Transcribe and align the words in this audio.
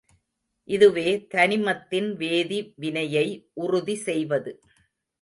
இதுவே 0.69 1.27
தனிமத்தின் 1.33 2.09
வேதி 2.15 2.59
வினையை 2.75 3.27
உறுதி 3.53 3.95
செய்வது. 4.07 4.53